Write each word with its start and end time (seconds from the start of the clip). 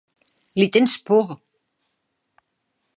Li 0.61 0.67
tens 0.77 0.95
por! 1.11 1.37